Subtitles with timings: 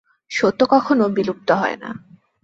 [0.31, 1.89] সত্য কখনও বিলুপ্ত হয় না।